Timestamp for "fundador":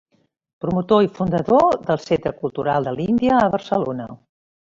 1.17-1.67